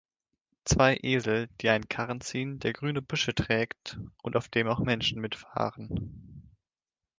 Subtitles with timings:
[0.65, 5.21] Zwei Esel, die einen Karren ziehen, der grüne Büsche trägt und auf dem auch Menschen
[5.21, 6.51] mitfahren.